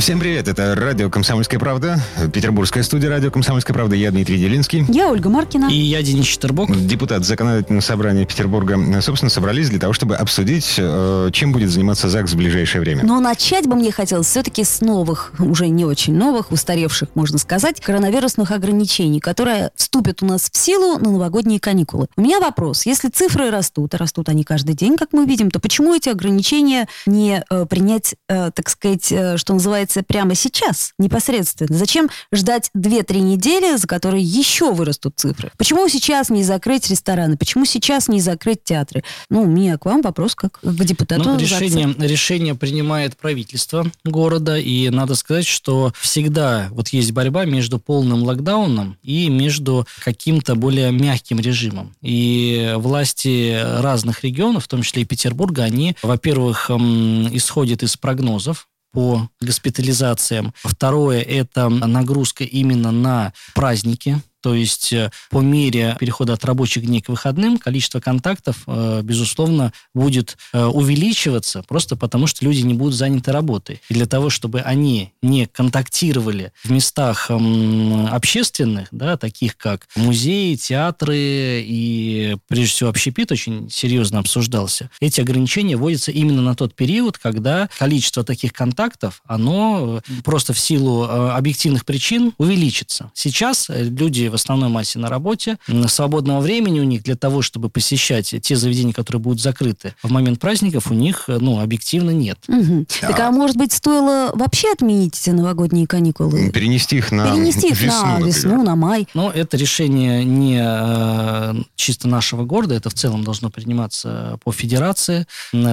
[0.00, 2.00] Всем привет, это радио «Комсомольская правда»,
[2.32, 3.94] петербургская студия радио «Комсомольская правда».
[3.96, 4.86] Я Дмитрий Делинский.
[4.88, 5.66] Я Ольга Маркина.
[5.66, 6.74] И я Денис Четербок.
[6.74, 12.32] Депутат Законодательного собрания Петербурга, собственно, собрались для того, чтобы обсудить, э, чем будет заниматься ЗАГС
[12.32, 13.04] в ближайшее время.
[13.04, 17.82] Но начать бы мне хотелось все-таки с новых, уже не очень новых, устаревших, можно сказать,
[17.82, 22.06] коронавирусных ограничений, которые вступят у нас в силу на новогодние каникулы.
[22.16, 22.86] У меня вопрос.
[22.86, 26.88] Если цифры растут, а растут они каждый день, как мы видим, то почему эти ограничения
[27.04, 29.04] не э, принять, э, так сказать,
[29.36, 31.76] что называется, прямо сейчас, непосредственно?
[31.76, 35.50] Зачем ждать 2-3 недели, за которые еще вырастут цифры?
[35.56, 37.36] Почему сейчас не закрыть рестораны?
[37.36, 39.04] Почему сейчас не закрыть театры?
[39.28, 41.24] Ну, у меня к вам вопрос как к депутату.
[41.24, 47.78] Ну, решение, решение принимает правительство города, и надо сказать, что всегда вот есть борьба между
[47.78, 51.94] полным локдауном и между каким-то более мягким режимом.
[52.00, 59.28] И власти разных регионов, в том числе и Петербурга, они, во-первых, исходят из прогнозов, по
[59.40, 60.52] госпитализациям.
[60.62, 67.00] Второе– это нагрузка именно на праздники, то есть э, по мере перехода от рабочих дней
[67.00, 72.94] к выходным количество контактов, э, безусловно, будет э, увеличиваться просто потому, что люди не будут
[72.94, 73.80] заняты работой.
[73.88, 81.16] И для того, чтобы они не контактировали в местах общественных, да, таких как музеи, театры
[81.16, 87.68] и, прежде всего, общепит очень серьезно обсуждался, эти ограничения вводятся именно на тот период, когда
[87.78, 93.10] количество таких контактов, оно просто в силу объективных причин увеличится.
[93.14, 95.58] Сейчас люди в основной массе на работе.
[95.86, 100.40] Свободного времени у них для того, чтобы посещать те заведения, которые будут закрыты в момент
[100.40, 102.38] праздников, у них, ну, объективно нет.
[102.48, 102.86] Угу.
[103.00, 106.50] Так, а может быть, стоило вообще отменить эти новогодние каникулы?
[106.50, 108.34] Перенести их на Перенести их весну, на например.
[108.34, 109.08] весну, на май.
[109.14, 115.26] Но это решение не э, чисто нашего города, это в целом должно приниматься по федерации.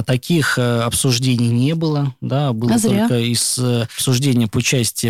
[0.05, 3.07] Таких э, обсуждений не было, да, было а зря.
[3.07, 5.09] только из э, обсуждения по части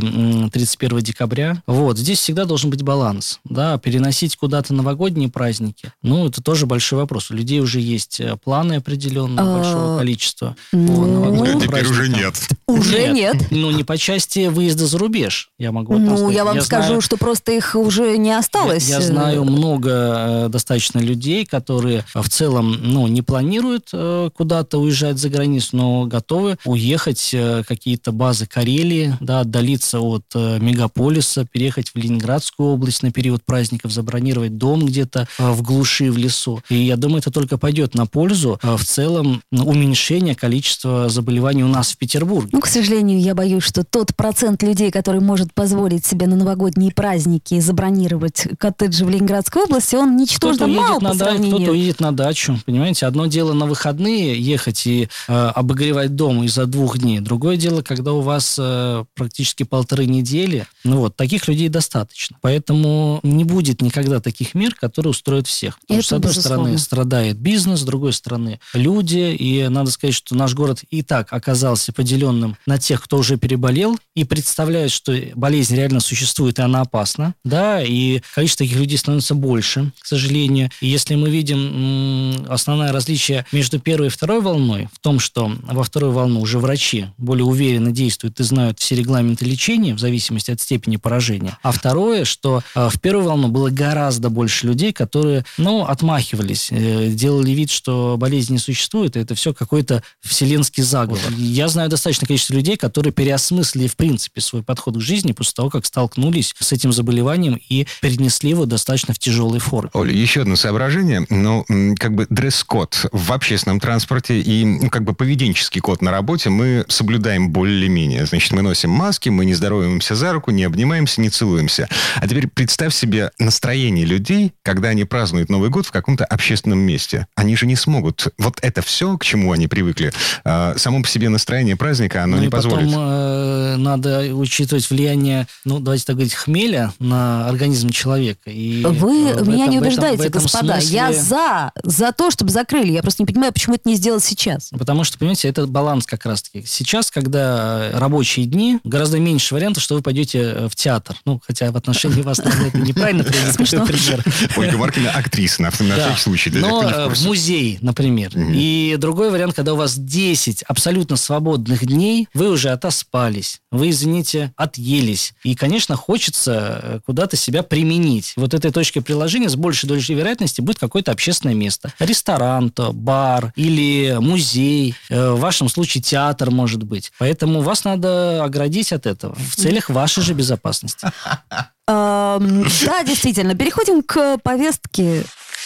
[0.51, 1.61] 31 декабря.
[1.67, 6.99] Вот, здесь всегда должен быть баланс да, переносить куда-то новогодние праздники, ну, это тоже большой
[6.99, 7.31] вопрос.
[7.31, 10.55] У людей уже есть э, планы определенного А, большого количества.
[10.71, 12.35] ну, новогодним Теперь уже нет.
[12.67, 13.35] Уже нет.
[13.51, 17.51] Ну, не по части выезда за рубеж, я могу Ну, я вам скажу, что просто
[17.51, 18.87] их уже не осталось.
[18.87, 24.29] я, я знаю много э, достаточно людей, которые э, в целом ну, не планируют э,
[24.35, 30.59] куда-то уезжать за границу, но готовы уехать э, какие-то базы Карелии, да, отдалиться от э,
[30.59, 36.17] мегаполиса, переехать в Ленинградскую область на период праздников, забронировать дом где-то э, в глуши, в
[36.17, 36.61] лесу.
[36.69, 41.66] И я думаю, это только пойдет на пользу э, в целом ну, уменьшения количества заболеваний
[41.66, 42.51] у нас в Петербурге.
[42.53, 46.93] Ну, к сожалению, я боюсь, что тот процент людей, который может позволить себе на новогодние
[46.93, 51.57] праздники забронировать коттеджи в Ленинградской области, он ничтожно Кто-то мал по сравнению.
[51.57, 53.07] кто-то уедет на дачу, понимаете?
[53.07, 57.19] Одно дело на выходные ехать и э, обогревать дом из-за двух дней.
[57.19, 60.66] Другое дело, когда у вас э, практически полторы недели.
[60.85, 62.37] Ну вот, таких людей достаточно.
[62.41, 65.79] Поэтому не будет никогда таких мер, которые устроят всех.
[65.81, 66.57] Потому Это что, с одной безусловно.
[66.63, 69.35] стороны, страдает бизнес, с другой стороны, люди.
[69.38, 73.97] И надо сказать, что наш город и так оказался поделенным на тех, кто уже переболел
[74.16, 77.33] и представляет, что болезнь реально существует, и она опасна.
[77.44, 80.69] Да, и количество таких людей становится больше, к сожалению.
[80.81, 85.84] И если мы видим основное различие между первой и второй волной в том, что во
[85.84, 90.61] второй волну уже врачи более уверенно действуют и знают все регламенты лечения в зависимости от
[90.61, 91.57] степени поражения.
[91.63, 97.07] А второе, что э, в первую волну было гораздо больше людей, которые, ну, отмахивались, э,
[97.07, 101.22] делали вид, что болезнь не существует, и это все какой-то вселенский заговор.
[101.38, 105.69] Я знаю достаточно количество людей, которые переосмыслили, в принципе, свой подход к жизни после того,
[105.69, 109.90] как столкнулись с этим заболеванием и перенесли его достаточно в тяжелой форме.
[109.94, 111.25] Оля, еще одно соображение.
[111.29, 111.66] Ну,
[111.97, 116.84] как бы дресс-код в общественном транспорте и ну, как бы поведенческий код на работе мы
[116.90, 118.26] соблюдаем более-менее.
[118.26, 121.87] Значит, мы носим маски, мы не здороваемся за руку, не обнимаемся, не целуемся.
[122.17, 127.28] А теперь представь себе настроение людей, когда они празднуют Новый год в каком-то общественном месте.
[127.35, 128.28] Они же не смогут.
[128.38, 130.11] Вот это все, к чему они привыкли,
[130.44, 132.94] а, само по себе настроение праздника, оно Ну не и потом позволит.
[132.97, 138.49] э, надо учитывать влияние, ну, давайте так говорить, хмеля на организм человека.
[138.49, 140.73] И, Вы э, в меня этом- не этом- убеждаете, этом господа.
[140.82, 142.91] смысле- Я за, за то, чтобы закрыли.
[142.91, 144.70] Я просто не понимаю, почему это не сделать сейчас.
[144.72, 146.64] Потому что, понимаете, это баланс как раз-таки.
[146.66, 151.16] Сейчас, когда рабочие дни, гораздо меньше вариантов, что вы пойдете э, в театр.
[151.26, 154.23] Ну, хотя в отношении вас, наверное, это неправильно привели такой пример.
[154.55, 156.49] Ольга Маркина актриса, на, всякий случай.
[156.49, 158.31] Но в э, в музей, например.
[158.35, 164.53] И другой вариант, когда у вас 10 абсолютно свободных дней, вы уже отоспались, вы, извините,
[164.55, 165.34] отъелись.
[165.43, 168.34] И, конечно, хочется э, куда-то себя применить.
[168.35, 171.91] Вот этой точкой приложения с большей долей вероятности будет какое-то общественное место.
[171.99, 174.95] Ресторан, то, бар или музей.
[175.09, 177.11] Э, В вашем случае театр, может быть.
[177.19, 181.07] Поэтому вас надо оградить от этого в целях вашей же безопасности.
[181.87, 183.55] Эм, Да, действительно.
[183.55, 185.23] Переходим к повестке.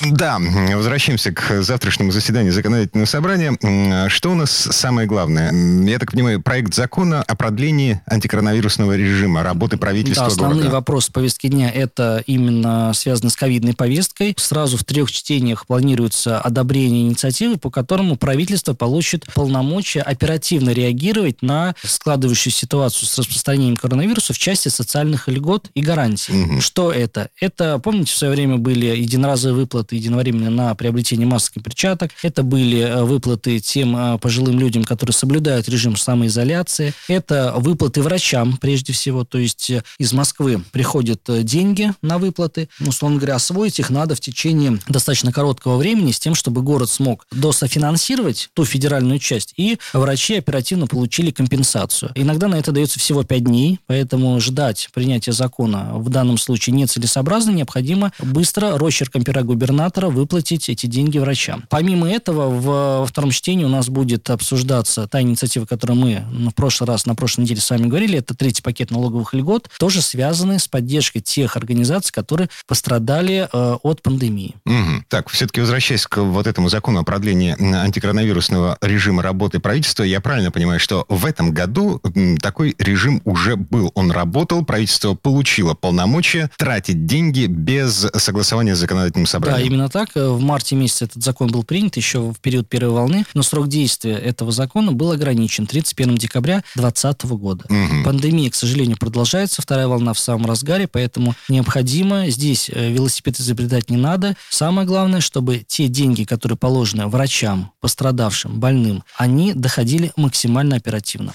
[0.09, 0.39] Да,
[0.73, 4.07] возвращаемся к завтрашнему заседанию законодательного собрания.
[4.09, 5.51] Что у нас самое главное?
[5.85, 10.75] Я так понимаю, проект закона о продлении антикоронавирусного режима работы правительства Да, основные города.
[10.77, 14.33] вопросы повестки дня– это именно связано с ковидной повесткой.
[14.38, 21.75] Сразу в трех чтениях планируется одобрение инициативы, по которому правительство получит полномочия оперативно реагировать на
[21.83, 26.33] складывающуюся ситуацию с распространением коронавируса в части социальных льгот и гарантий.
[26.33, 26.61] Мгм.
[26.61, 27.29] Что это?
[27.39, 32.12] Это, помните, в свое время были единоразовые выплаты единовременно на приобретение масок и перчаток.
[32.24, 36.94] Это были э, выплаты тем э, пожилым людям, которые соблюдают режим самоизоляции.
[37.07, 39.24] Это выплаты врачам, прежде всего.
[39.24, 42.69] То есть э, из Москвы приходят деньги на выплаты.
[42.80, 47.25] Условно говоря, освоить их надо в течение достаточно короткого времени с тем, чтобы город смог
[47.31, 52.12] дософинансировать ту федеральную часть, и врачи оперативно получили компенсацию.
[52.16, 57.51] Иногда на это дается всего 5 дней, поэтому ждать принятия закона в данном случае нецелесообразно,
[57.51, 61.63] необходимо быстро росчерком пера губернатора выплатить эти деньги врачам.
[61.69, 66.50] Помимо этого, в, во втором чтении у нас будет обсуждаться та инициатива, которую мы ну,
[66.50, 70.01] в прошлый раз, на прошлой неделе с вами говорили, это третий пакет налоговых льгот, тоже
[70.01, 74.56] связаны с поддержкой тех организаций, которые пострадали э, от пандемии.
[74.65, 75.06] Мгм.
[75.07, 80.51] Так, все-таки возвращаясь к вот этому закону о продлении антикоронавирусного режима работы правительства, я правильно
[80.51, 82.01] понимаю, что в этом году
[82.41, 83.91] такой режим уже был.
[83.95, 89.61] Он работал, правительство получило полномочия тратить деньги без согласования с законодательным Да, собранием.
[89.62, 90.10] Именно так.
[90.16, 93.68] Э, В марте месяце этот закон был принят еще в период первой волны, но срок
[93.68, 97.66] действия этого закона был ограничен 31 декабря 2020 года.
[97.69, 98.04] Мгм.
[98.04, 103.90] Пандемия, к сожалению, продолжается, вторая волна в самом разгаре, поэтому необходимо здесь э, велосипед изобретать
[103.90, 104.36] не надо.
[104.50, 111.34] Самое главное, чтобы те деньги, которые положены врачам, пострадавшим, больным, они доходили максимально оперативно.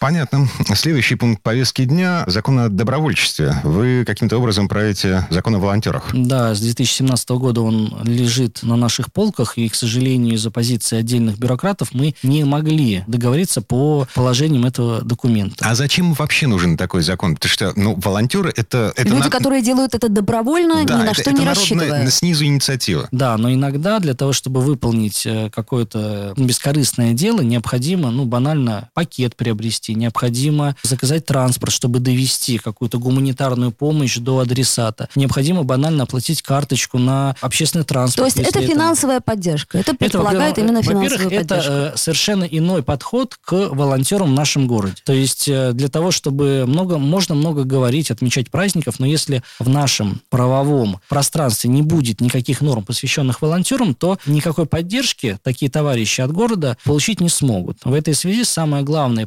[0.00, 0.46] Понятно.
[0.76, 3.56] Следующий пункт повестки дня– закон о добровольчестве.
[3.64, 6.10] Вы каким-то образом правите закон о волонтерах.
[6.14, 11.38] Да, с 2017 года он лежит на наших полках, и, к сожалению, из-за позиции отдельных
[11.38, 15.66] бюрократов мы не могли договориться по положениям этого документа.
[15.68, 17.34] А зачем вообще нужен такой закон?
[17.34, 18.92] Потому что, ну, волонтеры– это...
[18.96, 22.08] это Люди, на- которые делают это добровольно, Да, ни на это- что это не рассчитывая.
[22.10, 23.08] снизу инициатива.
[23.10, 29.34] Да, но иногда для того, чтобы выполнить э, какое-то бескорыстное дело, необходимо, ну, банально пакет
[29.34, 35.08] приобрести, необходимо заказать транспорт, чтобы довести какую-то гуманитарную помощь до адресата.
[35.14, 38.26] Необходимо банально оплатить карточку на общественный То транспорт.
[38.26, 39.78] есть если это финансовая поддержка.
[39.78, 41.72] Это Это, предполагает во-первых, именно во-первых, финансовую это поддержку.
[41.72, 44.96] э, совершенно иной подход к волонтерам в нашем городе.
[45.04, 49.68] То есть э, для того, чтобы много, можно много говорить, отмечать праздников, но если в
[49.68, 56.32] нашем правовом пространстве не будет никаких норм, посвященных волонтерам, то никакой поддержки такие товарищи от
[56.32, 57.78] города получить не смогут.
[57.84, 59.26] В этой связи самое главное и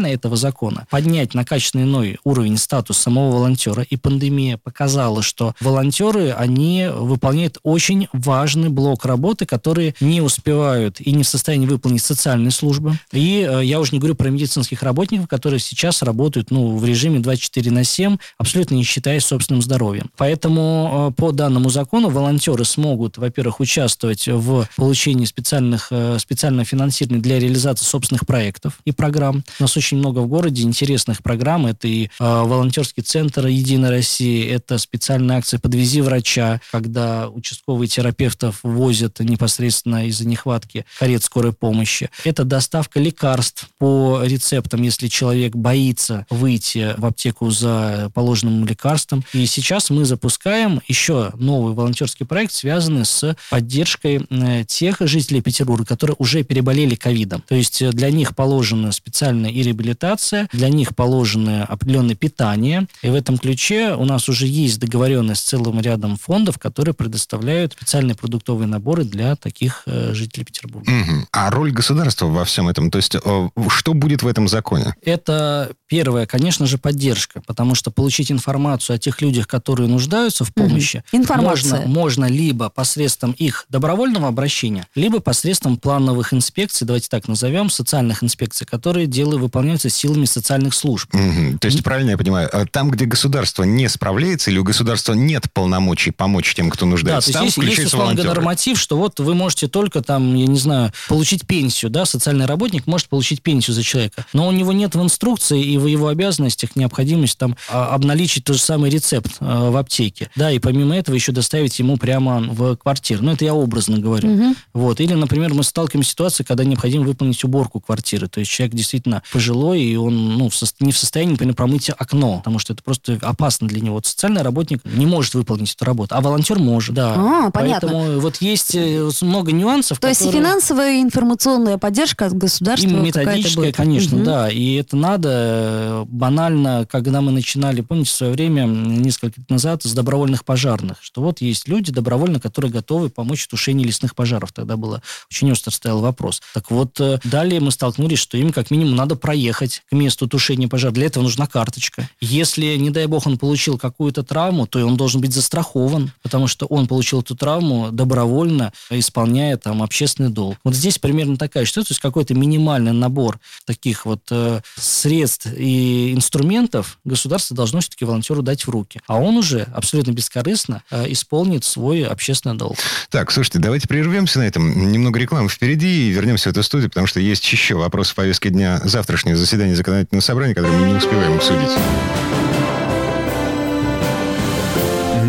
[0.00, 3.82] принципиальное этого закона– поднять на качественный иной уровень статус самого волонтера.
[3.82, 11.12] И пандемия показала, что волонтеры, они выполняют очень важный блок работы, которые не успевают и
[11.12, 12.98] не в состоянии выполнить социальные службы.
[13.12, 17.20] И э, я уже не говорю про медицинских работников, которые сейчас работают ну, в режиме
[17.20, 20.10] 24 на 7, абсолютно не считаясь собственным здоровьем.
[20.16, 27.22] Поэтому э, по данному закону волонтеры смогут, во-первых, участвовать в получении специальных, э, специального финансирования
[27.22, 29.44] для реализации собственных проектов и программ.
[29.58, 31.66] У нас очень много в городе интересных программ.
[31.66, 38.60] Это и э, волонтерский центр «Единой России», это специальная акция «Подвези врача», когда участковые терапевтов
[38.62, 42.10] возят непосредственно из-за нехватки карет скорой помощи.
[42.24, 49.24] Это доставка лекарств по рецептам, если человек боится выйти в аптеку за положенным лекарством.
[49.32, 55.84] И сейчас мы запускаем еще новый волонтерский проект, связанный с поддержкой э, тех жителей Петербурга,
[55.84, 57.42] которые уже переболели ковидом.
[57.46, 62.86] То есть э, для них положена специальная и реабилитация, для них положено определенное питание.
[63.02, 67.72] И в этом ключе у нас уже есть договоренность с целым рядом фондов, которые предоставляют
[67.72, 70.90] специальные продуктовые наборы для таких э, жителей Петербурга.
[70.90, 71.26] Мгм.
[71.32, 72.90] А роль государства во всем этом?
[72.90, 74.94] То есть, э, что будет в этом законе?
[75.02, 80.52] Это первое, конечно же, поддержка, потому что получить информацию о тех людях, которые нуждаются в
[80.54, 81.80] помощи, Информация.
[81.86, 88.22] можно, можно либо посредством их добровольного обращения, либо посредством плановых инспекций, давайте так назовем, социальных
[88.22, 91.14] инспекций, которые делают, выполняют выполняются силами социальных служб.
[91.14, 91.58] Угу.
[91.60, 95.44] То есть, правильно я понимаю, э, там, где государство не справляется или у государства нет
[95.52, 99.34] полномочий помочь тем, кто нуждается, да, там есть, включается есть условно норматив, что вот вы
[99.34, 103.82] можете только там, я не знаю, получить пенсию, да, социальный работник может получить пенсию за
[103.82, 108.44] человека, но у него нет в инструкции и в его обязанностях необходимость там а, обналичить
[108.44, 112.40] тот же самый рецепт э, в аптеке, да, и помимо этого еще доставить ему прямо
[112.40, 113.22] в квартиру.
[113.22, 114.30] Ну, это я образно говорю.
[114.30, 114.54] Угу.
[114.74, 115.00] Вот.
[115.00, 119.22] Или, например, мы сталкиваемся с ситуацией, когда необходимо выполнить уборку квартиры, то есть человек действительно
[119.32, 120.50] пожилой, и он ну,
[120.80, 123.96] не в состоянии, например, промыть окно, потому что это просто опасно для него.
[123.96, 127.14] Вот социальный работник не может выполнить эту работу, а волонтер может, да.
[127.16, 127.88] А, понятно.
[127.88, 129.98] Поэтому вот есть э, много нюансов.
[129.98, 130.26] То которые...
[130.26, 134.24] есть финансовая информационная поддержка от государства И методическая, конечно, угу.
[134.24, 134.50] да.
[134.50, 139.82] И это надо э, банально, когда мы начинали, помните, в свое время, несколько лет назад,
[139.82, 144.52] с добровольных пожарных, что вот есть люди добровольно, которые готовы помочь в тушении лесных пожаров.
[144.52, 146.40] Тогда было очень остро стоял вопрос.
[146.54, 149.39] Так вот, э, далее мы столкнулись, что им как минимум надо проехать
[149.88, 150.92] к месту тушения пожара.
[150.92, 152.08] Для этого нужна карточка.
[152.20, 156.66] Если, не дай бог, он получил какую-то травму, то он должен быть застрахован, потому что
[156.66, 160.56] он получил эту травму добровольно, исполняя там общественный долг.
[160.64, 166.12] Вот здесь примерно такая ситуация, то есть какой-то минимальный набор таких вот э, средств и
[166.12, 169.00] инструментов государство должно все-таки волонтеру дать в руки.
[169.06, 172.76] А он уже абсолютно бескорыстно э, исполнит свой общественный долг.
[173.10, 174.92] Так, слушайте, давайте прервемся на этом.
[174.92, 178.80] Немного рекламы впереди и вернемся в эту студию, потому что есть еще вопросы повестки дня
[178.84, 181.70] завтрашнего заседания законодательного собрания, которые мы не успеваем обсудить.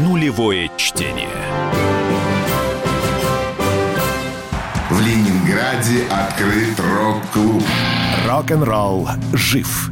[0.06, 1.28] Нулевое чтение.
[4.90, 7.64] В Ленинграде открыт рок-клуб.
[8.28, 9.92] Рок-н-ролл жив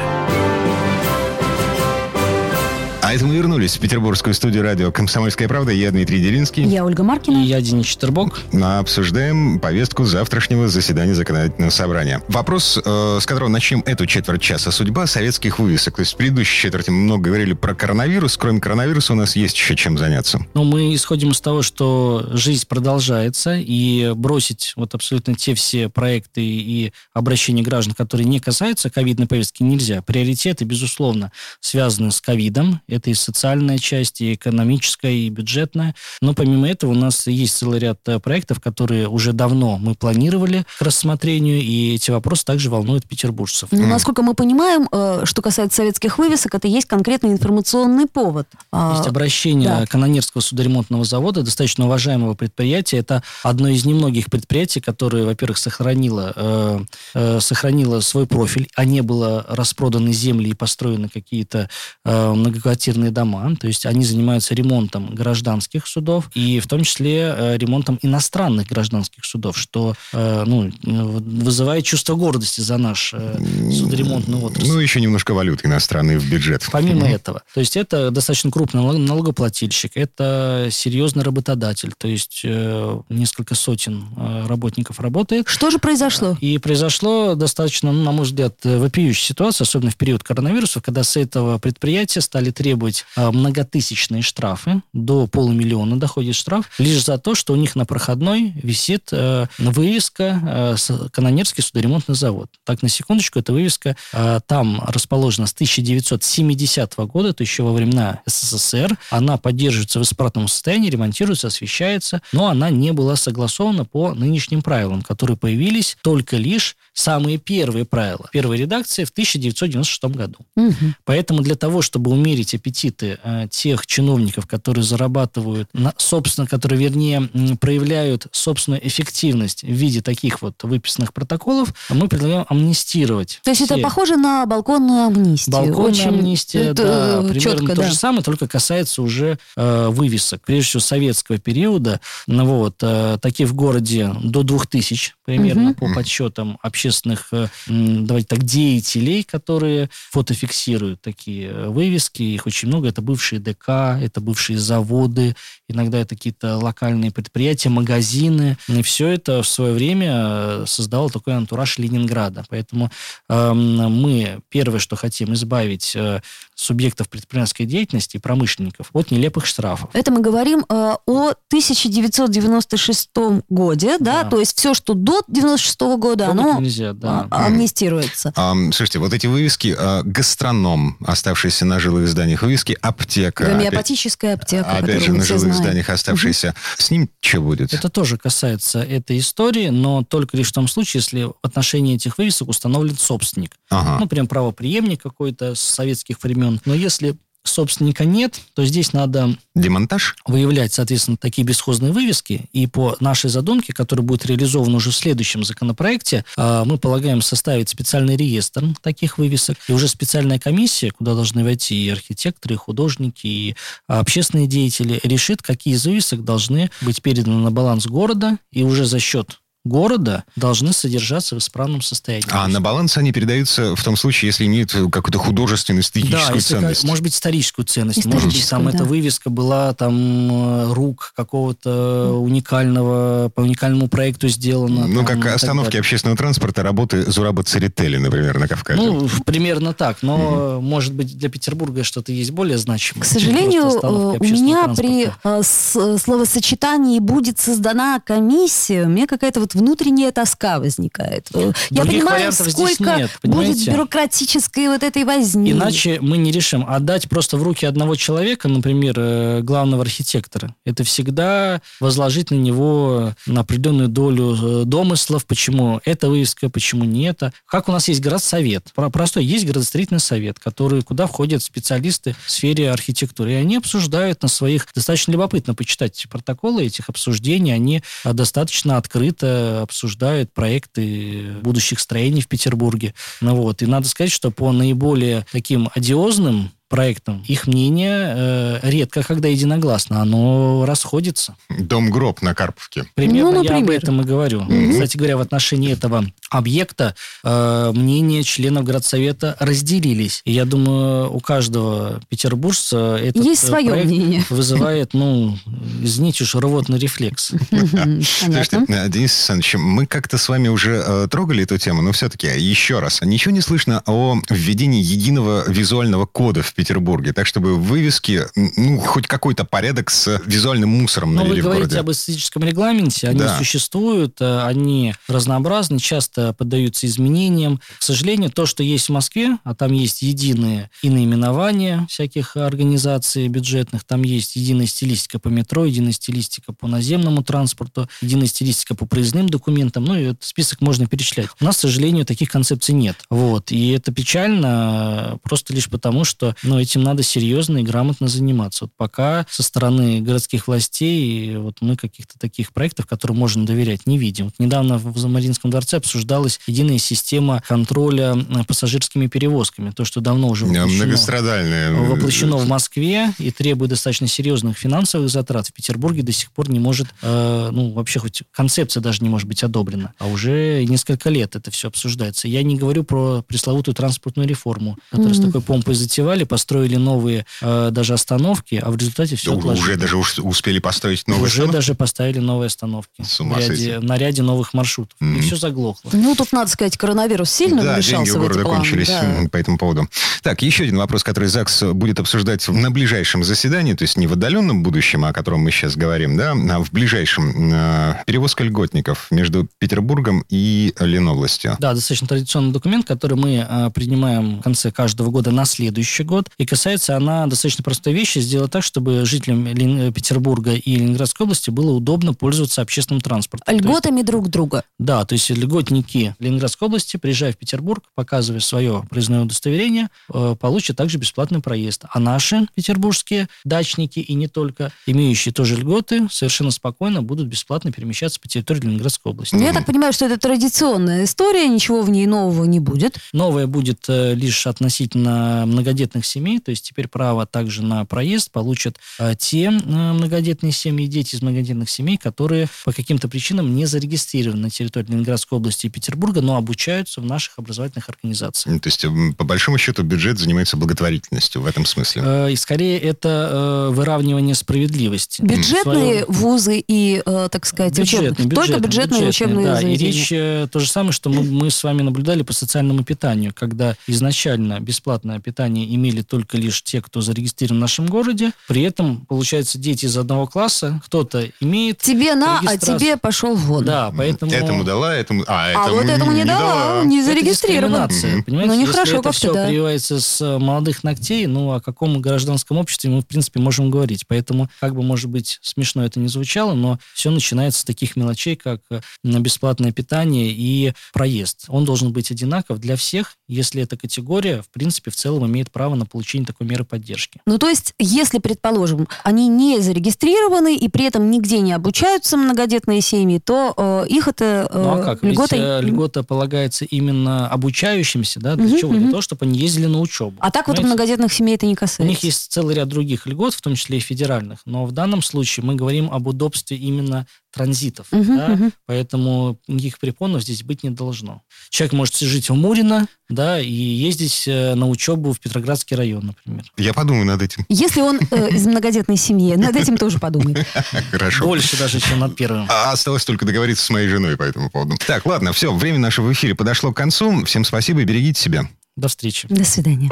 [3.13, 5.73] Это мы вернулись в петербургскую студию радио «Комсомольская правда».
[5.73, 6.63] Я Дмитрий Делинский.
[6.63, 7.43] Я Ольга Маркина.
[7.43, 8.39] И я Денис Четербок.
[8.53, 12.21] Мы обсуждаем повестку завтрашнего заседания законодательного собрания.
[12.29, 14.71] Вопрос, э, с которого начнем эту четверть часа.
[14.71, 15.95] Судьба советских вывесок.
[15.95, 18.37] То есть в предыдущей четверти мы много говорили про коронавирус.
[18.37, 20.45] Кроме коронавируса у нас есть еще чем заняться.
[20.53, 26.41] Ну, мы исходим из того, что жизнь продолжается, и бросить вот абсолютно те все проекты
[26.41, 30.01] и обращения граждан, которые не касаются ковидной повестки, нельзя.
[30.01, 32.79] Приоритеты, безусловно, связаны с ковидом.
[32.87, 35.95] Это и социальная часть, и экономическая, и бюджетная.
[36.21, 40.65] Но помимо этого у нас есть целый ряд э, проектов, которые уже давно мы планировали
[40.77, 43.69] к рассмотрению, и эти вопросы также волнуют петербуржцев.
[43.71, 48.47] Ну, насколько мы понимаем, э, что касается советских вывесок, это есть конкретный информационный повод.
[48.71, 49.85] А, есть обращение да.
[49.85, 52.97] Канонерского судоремонтного завода, достаточно уважаемого предприятия.
[52.97, 56.79] Это одно из немногих предприятий, которое, во-первых, сохранило, э,
[57.13, 61.69] э, сохранило свой профиль, а не было распроданы земли и построены какие-то
[62.05, 67.33] э, многоквартирные квартирные дома, то есть они занимаются ремонтом гражданских судов и в том числе
[67.37, 73.37] э, ремонтом иностранных гражданских судов, что э, ну, вызывает чувство гордости за наш э,
[73.71, 74.67] судоремонтный отрасль.
[74.67, 76.67] Ну, еще немножко валюты иностранной в бюджет.
[76.71, 77.15] Помимо mm-hmm.
[77.15, 77.43] этого.
[77.53, 84.05] То есть это достаточно крупный налогоплательщик, это серьезный работодатель, то есть несколько сотен
[84.47, 85.47] работников работает.
[85.47, 86.37] Что же произошло?
[86.41, 91.15] И произошло достаточно, ну, на мой взгляд, вопиющая ситуация, особенно в период коронавируса, когда с
[91.15, 97.35] этого предприятия стали требовать требовать а, многотысячные штрафы, до полумиллиона доходит штраф, лишь за то,
[97.35, 102.49] что у них на проходной висит э, вывеска э, «Канонерский судоремонтный завод».
[102.65, 108.21] Так, на секундочку, эта вывеска э, там расположена с 1970 года, то еще во времена
[108.25, 108.97] СССР.
[109.11, 115.03] Она поддерживается в исправном состоянии, ремонтируется, освещается, но она не была согласована по нынешним правилам,
[115.03, 120.39] которые появились только лишь самые первые правила первой редакции в 1996 году.
[120.55, 120.75] Угу.
[121.05, 127.29] Поэтому для того, чтобы умерить аппетит реквизиты э, тех чиновников, которые зарабатывают, собственно, которые, вернее,
[127.59, 133.39] проявляют собственную эффективность в виде таких вот выписанных протоколов, мы предлагаем амнистировать.
[133.43, 133.73] То есть все.
[133.73, 135.53] это похоже на балконную амнистию?
[135.53, 136.07] Балконная Очень...
[136.07, 137.89] амнистия, это да, примерно четко, то да.
[137.89, 140.41] же самое, только касается уже э, вывесок.
[140.45, 145.87] Прежде всего, советского периода, ну вот, э, таких в городе до 2000 примерно угу.
[145.87, 152.21] по подсчетам общественных, э, давайте так, деятелей, которые фотофиксируют такие э, вывески.
[152.21, 152.87] Их очень много.
[152.87, 153.69] Это бывшие ДК,
[154.01, 155.35] это бывшие заводы,
[155.67, 158.57] иногда это какие-то локальные предприятия, магазины.
[158.67, 162.43] И все это в свое время э, создало такой антураж Ленинграда.
[162.49, 162.89] Поэтому
[163.29, 166.21] э, мы первое, что хотим, избавить э,
[166.61, 169.89] субъектов предпринимательской деятельности и промышленников от нелепых штрафов.
[169.93, 173.09] Это мы говорим э, о 1996
[173.49, 174.23] годе, да?
[174.23, 177.27] да, то есть все, что до 96 года, Трогать оно нельзя, да.
[177.31, 178.31] а, амнистируется.
[178.35, 183.45] А, слушайте, вот эти вывески, а, гастроном, оставшиеся на жилых зданиях, вывески аптека.
[183.45, 184.69] Гомеопатическая аптека.
[184.69, 185.55] Опять же, на жилых знаем.
[185.55, 186.49] зданиях оставшиеся.
[186.49, 186.55] Угу.
[186.77, 187.73] С ним что будет?
[187.73, 192.17] Это тоже касается этой истории, но только лишь в том случае, если в отношении этих
[192.17, 193.55] вывесок установлен собственник.
[193.69, 193.97] Ага.
[193.99, 196.50] Ну, прям правоприемник какой-то с советских времен.
[196.65, 199.35] Но если собственника нет, то здесь надо...
[199.55, 200.15] Демонтаж?
[200.25, 202.45] Выявлять, соответственно, такие бесхозные вывески.
[202.53, 207.69] И по нашей задумке, которая будет реализована уже в следующем законопроекте, а, мы полагаем составить
[207.69, 209.57] специальный реестр таких вывесок.
[209.67, 213.55] И уже специальная комиссия, куда должны войти и архитекторы, и художники, и
[213.87, 218.37] общественные деятели, решит, какие из вывесок должны быть переданы на баланс города.
[218.51, 222.25] И уже за счет города должны содержаться в исправном состоянии.
[222.31, 226.83] А на баланс они передаются в том случае, если имеют какую-то художественную, эстетическую да, ценность?
[226.83, 228.05] может быть, историческую ценность.
[228.05, 228.71] Может быть, там да.
[228.71, 234.87] эта вывеска была там э, рук какого-то уникального, по уникальному проекту сделана.
[234.87, 238.81] Ну, там, как остановки общественного транспорта, работы Зураба Церетели, например, на Кавказе.
[238.81, 239.97] Ну, примерно так.
[240.01, 240.61] Но, угу.
[240.61, 243.03] может быть, для Петербурга что-то есть более значимое.
[243.03, 249.61] К сожалению, э, у меня при э, словосочетании «будет создана комиссия», мне какая-то вот вот
[249.61, 251.27] внутренняя тоска возникает.
[251.31, 255.51] Других Я понимаю, сколько нет, будет бюрократической вот этой возни.
[255.51, 256.65] Иначе мы не решим.
[256.67, 263.13] Отдать просто в руки одного человека, например, э, главного архитектора, это всегда возложить на него
[263.25, 267.33] на определенную долю э, домыслов, почему эта вывеска, почему не это.
[267.45, 268.71] Как у нас есть городсовет.
[268.73, 273.31] Простой, есть градостроительный совет, который, куда входят специалисты в сфере архитектуры.
[273.31, 274.67] И они обсуждают на своих...
[274.73, 277.51] Достаточно любопытно почитать протоколы этих обсуждений.
[277.51, 282.93] Они э, достаточно открыто обсуждают проекты будущих строений в Петербурге.
[283.21, 289.03] Ну вот, и надо сказать, что по наиболее таким одиозным проектом, их мнение э, редко
[289.03, 291.35] когда единогласно, оно расходится.
[291.49, 292.85] Дом-гроб на Карповке.
[292.95, 294.41] Примерно ну, я об этом и говорю.
[294.41, 294.71] Mm-hmm.
[294.71, 300.21] Кстати говоря, в отношении этого объекта э, мнения членов городсовета разделились.
[300.23, 304.25] И я думаю, у каждого петербуржца этот Есть свое проект мнение.
[304.29, 305.37] вызывает, ну,
[305.83, 307.33] извините уж, рвотный рефлекс.
[307.51, 312.27] Слушайте, э, Денис Александрович, мы как-то с вами уже э, трогали эту тему, но все-таки
[312.27, 313.01] еще раз.
[313.01, 319.07] Ничего не слышно о введении единого визуального кода в Петербурге, так чтобы вывески, ну, хоть
[319.07, 323.35] какой-то порядок с визуальным мусором Но навели вы говорите об эстетическом регламенте, они да.
[323.35, 327.59] существуют, э, они разнообразны, часто поддаются изменениям.
[327.79, 333.27] К сожалению, то, что есть в Москве, а там есть единые и наименования всяких организаций
[333.27, 338.85] бюджетных, там есть единая стилистика по метро, единая стилистика по наземному транспорту, единая стилистика по
[338.85, 341.29] проездным документам, ну и этот список можно перечислять.
[341.39, 342.97] У нас, к сожалению, таких концепций нет.
[343.09, 343.51] Вот.
[343.51, 348.65] И это печально просто лишь потому, что но этим надо серьезно и грамотно заниматься.
[348.65, 353.97] Вот пока со стороны городских властей вот мы каких-то таких проектов, которым можно доверять, не
[353.97, 354.25] видим.
[354.25, 359.71] Вот недавно в Мариинском дворце обсуждалась единая система контроля э, пассажирскими перевозками.
[359.71, 365.47] То, что давно уже воплощено, воплощено в Москве и требует достаточно серьезных финансовых затрат.
[365.47, 369.29] В Петербурге до сих пор не может, э, ну, вообще хоть концепция даже не может
[369.29, 369.93] быть одобрена.
[369.99, 372.27] А уже несколько лет это все обсуждается.
[372.27, 375.21] Я не говорю про пресловутую транспортную реформу, которую mm-hmm.
[375.21, 379.77] с такой помпой затевали, построили новые э, даже остановки, а в результате все да, Уже
[379.77, 381.53] даже успели построить новые уже остановки?
[381.53, 383.03] даже поставили новые остановки.
[383.03, 384.97] С ума в ряде, на ряде новых маршрутов.
[384.99, 385.17] Mm-hmm.
[385.19, 385.91] И все заглохло.
[385.93, 389.27] Ну, тут, надо сказать, коронавирус сильно да, вмешался деньги у города кончились да.
[389.31, 389.87] по этому поводу.
[390.21, 394.13] Так, еще один вопрос, который ЗАГС будет обсуждать на ближайшем заседании, то есть не в
[394.13, 397.51] отдаленном будущем, о котором мы сейчас говорим, да, а в ближайшем.
[397.53, 401.57] Э, перевозка льготников между Петербургом и Ленобластью.
[401.59, 406.29] Да, достаточно традиционный документ, который мы э, принимаем в конце каждого года на следующий год.
[406.37, 411.49] И касается она достаточно простой вещи, сделать так, чтобы жителям Лен- Петербурга и Ленинградской области
[411.49, 413.45] было удобно пользоваться общественным транспортом.
[413.45, 414.63] То есть- Льготами друг друга.
[414.79, 420.77] да, то есть льготники Ленинградской области, приезжая в Петербург, показывая свое проездное удостоверение, э, получат
[420.77, 421.85] также бесплатный проезд.
[421.91, 428.19] А наши петербургские дачники и не только, имеющие тоже льготы, совершенно спокойно будут бесплатно перемещаться
[428.19, 429.35] по территории Ленинградской области.
[429.35, 432.97] Ну, Я так понимаю, что это традиционная история, ничего в ней нового не будет.
[433.13, 438.77] Новое будет э, лишь относительно многодетных семей, то есть теперь право также на проезд получат
[438.99, 444.43] э, те э, многодетные семьи, дети из многодетных семей, которые по каким-то причинам не зарегистрированы
[444.43, 448.61] на территории Ленинградской области и Петербурга, но обучаются в наших образовательных организациях.
[448.61, 448.85] То есть,
[449.17, 452.01] по большому счету, бюджет занимается благотворительностью в этом смысле.
[452.05, 455.21] Э, И скорее это э, выравнивание справедливости.
[455.21, 458.09] Бюджетные Своё- вузы и, э, так сказать, учебные.
[458.11, 459.57] Бюджетные, Только бюджетные, бюджетные учебные да.
[459.59, 459.91] И заведения.
[459.91, 463.75] речь э, то же самое, что мы, мы с вами наблюдали по социальному питанию, когда
[463.87, 468.31] изначально бесплатное питание имели только лишь те, кто зарегистрирован в нашем городе.
[468.47, 471.79] При этом, получается, дети из одного класса, кто-то имеет...
[471.79, 473.65] Тебе на, а тебе пошел вон.
[473.65, 474.31] Да, поэтому...
[474.31, 475.23] Этому дала, этому...
[475.27, 477.87] А, А этому вот этому не дала, не Это зарегистрирован.
[477.87, 478.23] дискриминация, Мгм.
[478.23, 478.53] понимаете?
[478.53, 479.47] Ну, нехорошо это как-то, все да.
[479.47, 484.05] прививается с э, молодых ногтей, ну, о каком гражданском обществе мы, в принципе, можем говорить.
[484.07, 488.35] Поэтому, как бы, может быть, смешно это не звучало, но все начинается с таких мелочей,
[488.35, 491.45] как э, бесплатное питание и проезд.
[491.47, 495.75] Он должен быть одинаков для всех, если эта категория, в принципе, в целом имеет право
[495.75, 497.19] на получение такой меры поддержки.
[497.25, 502.81] Ну, то есть, если, предположим, они не зарегистрированы и при этом нигде не обучаются многодетные
[502.81, 505.03] семьи, то э, их это э, Ну а как?
[505.03, 508.71] Ведь льготой- э, льгота полагается именно обучающимся, да, для Мгм, чего?
[508.71, 508.89] Для мгм.
[508.91, 510.17] того, чтобы они ездили на учебу.
[510.19, 510.75] А так вот у Понимаете?
[510.75, 511.83] многодетных семей это не У касается.
[511.83, 514.39] них есть целый ряд других льгот, в том числе и федеральных.
[514.45, 517.87] Но в данном случае мы говорим об удобстве именно транзитов.
[517.91, 518.53] Мгм, да, мгм.
[518.65, 521.21] Поэтому никаких препонов здесь быть не должно.
[521.49, 526.43] Человек может жить в Мурино, да, и ездить э, на учебу в Петроградский район, например.
[526.57, 527.45] Я подумаю над этим.
[527.49, 530.45] Если он э, из многодетной семьи, над этим тоже подумай.
[530.91, 531.25] Хорошо.
[531.25, 532.47] Больше даже, чем над первым.
[532.49, 534.75] А осталось только договориться с моей женой по этому поводу.
[534.85, 537.23] Так, ладно, все, время нашего в эфире подошло к концу.
[537.25, 538.49] Всем спасибо и берегите себя.
[538.81, 539.27] До встречи.
[539.29, 539.91] До свидания.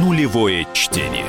[0.00, 1.26] Нулевое чтение.